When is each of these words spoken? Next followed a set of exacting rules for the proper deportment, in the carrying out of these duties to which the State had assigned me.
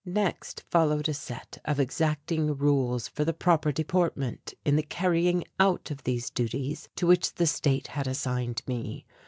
Next 0.03 0.63
followed 0.71 1.07
a 1.09 1.13
set 1.13 1.59
of 1.63 1.79
exacting 1.79 2.57
rules 2.57 3.07
for 3.07 3.23
the 3.23 3.35
proper 3.35 3.71
deportment, 3.71 4.55
in 4.65 4.75
the 4.75 4.81
carrying 4.81 5.43
out 5.59 5.91
of 5.91 6.05
these 6.05 6.31
duties 6.31 6.89
to 6.95 7.05
which 7.05 7.35
the 7.35 7.45
State 7.45 7.85
had 7.89 8.07
assigned 8.07 8.63
me. 8.65 9.05